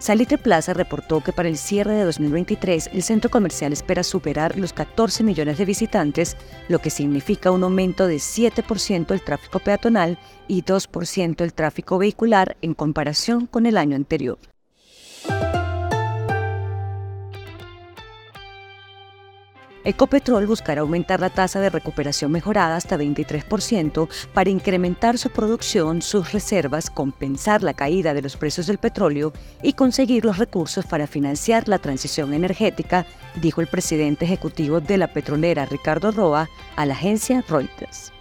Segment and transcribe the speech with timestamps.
[0.00, 4.72] Salitre Plaza reportó que para el cierre de 2023 el centro comercial espera superar los
[4.72, 6.38] 14 millones de visitantes,
[6.68, 12.56] lo que significa un aumento de 7% del tráfico peatonal y 2% el tráfico vehicular
[12.62, 14.38] en comparación con el año anterior.
[19.82, 26.32] Ecopetrol buscará aumentar la tasa de recuperación mejorada hasta 23% para incrementar su producción, sus
[26.32, 31.66] reservas, compensar la caída de los precios del petróleo y conseguir los recursos para financiar
[31.66, 33.06] la transición energética,
[33.40, 38.12] dijo el presidente ejecutivo de la petrolera Ricardo Roa a la agencia Reuters.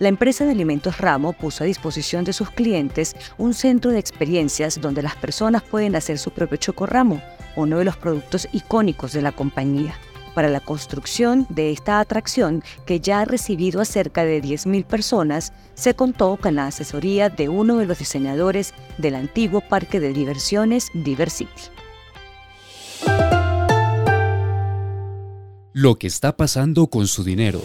[0.00, 4.80] La empresa de alimentos Ramo puso a disposición de sus clientes un centro de experiencias
[4.80, 7.20] donde las personas pueden hacer su propio chocorramo,
[7.54, 9.94] uno de los productos icónicos de la compañía.
[10.34, 15.52] Para la construcción de esta atracción, que ya ha recibido a cerca de 10.000 personas,
[15.74, 20.88] se contó con la asesoría de uno de los diseñadores del antiguo parque de diversiones
[20.94, 21.50] Diversity.
[25.74, 27.60] Lo que está pasando con su dinero.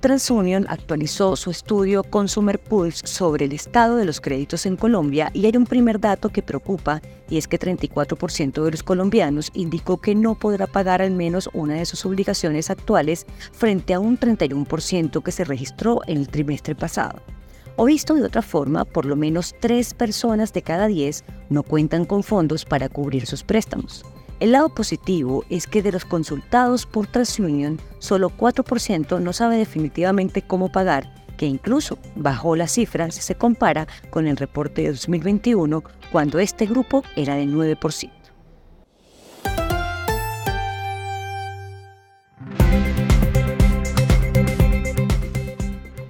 [0.00, 5.46] TransUnion actualizó su estudio Consumer Pulse sobre el estado de los créditos en Colombia y
[5.46, 10.14] hay un primer dato que preocupa y es que 34% de los colombianos indicó que
[10.14, 15.32] no podrá pagar al menos una de sus obligaciones actuales frente a un 31% que
[15.32, 17.20] se registró en el trimestre pasado.
[17.74, 22.04] O visto de otra forma, por lo menos 3 personas de cada 10 no cuentan
[22.04, 24.04] con fondos para cubrir sus préstamos.
[24.40, 30.42] El lado positivo es que de los consultados por TransUnion, solo 4% no sabe definitivamente
[30.42, 35.82] cómo pagar, que incluso bajó la cifra si se compara con el reporte de 2021,
[36.12, 38.17] cuando este grupo era de 9%.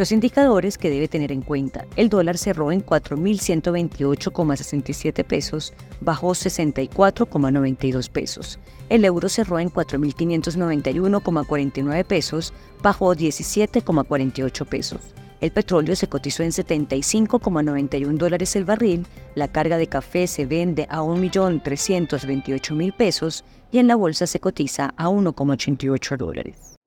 [0.00, 1.84] Los indicadores que debe tener en cuenta.
[1.94, 8.58] El dólar cerró en 4.128,67 pesos, bajó 64,92 pesos.
[8.88, 15.02] El euro cerró en 4.591,49 pesos, bajó 17,48 pesos.
[15.42, 20.86] El petróleo se cotizó en 75,91 dólares el barril, la carga de café se vende
[20.88, 26.79] a 1.328.000 pesos y en la bolsa se cotiza a 1,88 dólares.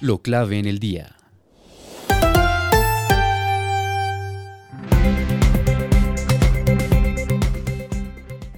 [0.00, 1.16] Lo clave en el día.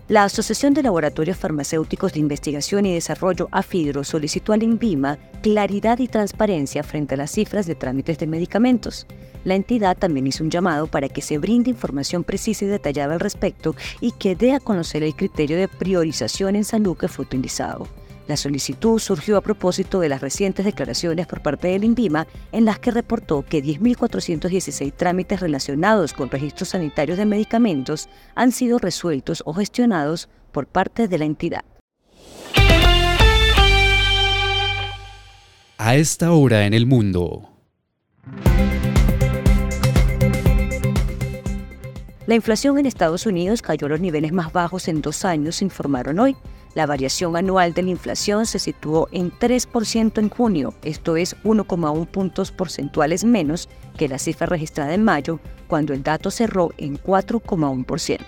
[0.09, 6.09] La Asociación de Laboratorios Farmacéuticos de Investigación y Desarrollo, AFIDRO, solicitó al INVIMA claridad y
[6.09, 9.07] transparencia frente a las cifras de trámites de medicamentos.
[9.45, 13.21] La entidad también hizo un llamado para que se brinde información precisa y detallada al
[13.21, 17.87] respecto y que dé a conocer el criterio de priorización en salud que utilizado.
[18.31, 22.79] La solicitud surgió a propósito de las recientes declaraciones por parte del INVIMA en las
[22.79, 29.53] que reportó que 10.416 trámites relacionados con registros sanitarios de medicamentos han sido resueltos o
[29.53, 31.65] gestionados por parte de la entidad.
[35.79, 37.51] A esta hora en el mundo.
[42.29, 46.21] La inflación en Estados Unidos cayó a los niveles más bajos en dos años, informaron
[46.21, 46.37] hoy.
[46.75, 52.07] La variación anual de la inflación se situó en 3% en junio, esto es 1,1
[52.07, 58.21] puntos porcentuales menos que la cifra registrada en mayo, cuando el dato cerró en 4,1%.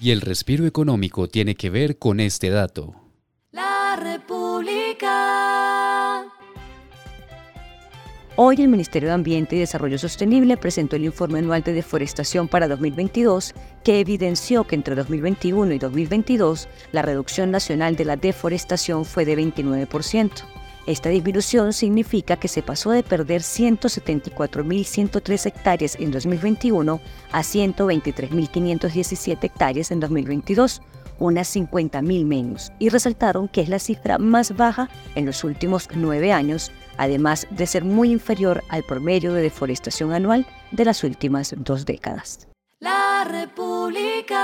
[0.00, 3.05] Y el respiro económico tiene que ver con este dato.
[8.38, 12.68] Hoy el Ministerio de Ambiente y Desarrollo Sostenible presentó el informe anual de deforestación para
[12.68, 19.24] 2022 que evidenció que entre 2021 y 2022 la reducción nacional de la deforestación fue
[19.24, 20.32] de 29%.
[20.86, 27.00] Esta disminución significa que se pasó de perder 174.103 hectáreas en 2021
[27.32, 30.82] a 123.517 hectáreas en 2022,
[31.18, 36.32] unas 50.000 menos, y resaltaron que es la cifra más baja en los últimos nueve
[36.32, 41.86] años además de ser muy inferior al promedio de deforestación anual de las últimas dos
[41.86, 42.48] décadas.
[42.80, 44.36] La República.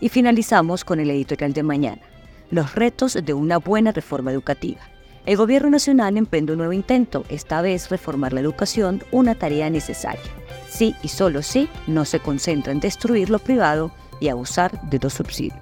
[0.00, 2.02] Y finalizamos con el editorial de mañana,
[2.50, 4.80] los retos de una buena reforma educativa.
[5.24, 10.20] El Gobierno Nacional emprende un nuevo intento, esta vez reformar la educación, una tarea necesaria.
[10.68, 15.12] Sí y solo sí, no se concentra en destruir lo privado y abusar de los
[15.12, 15.61] subsidios.